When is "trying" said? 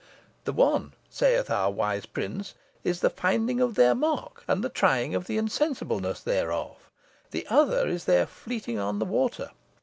4.69-5.11